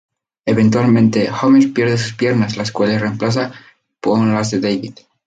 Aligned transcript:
Eventualmente, 0.47 1.29
Homer 1.29 1.71
pierde 1.73 1.95
sus 1.95 2.13
piernas, 2.13 2.57
las 2.57 2.71
cuales 2.71 3.01
reemplaza 3.01 3.51
con 3.99 4.33
las 4.33 4.49
de 4.49 4.59
David. 4.59 4.95